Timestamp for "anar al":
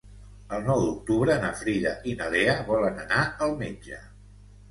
3.05-3.53